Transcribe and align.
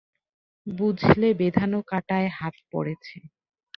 বুঝলে 0.67 1.27
বেঁধানো 1.33 1.79
কাঁটায় 1.87 2.29
হাত 2.37 2.55
পড়েছে। 2.71 3.17